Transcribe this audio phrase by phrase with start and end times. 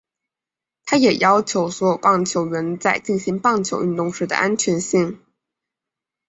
[0.83, 5.19] 他也很要求所有棒球员在进行棒球运动时的安全性。